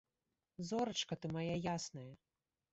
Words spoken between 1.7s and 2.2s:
ясная!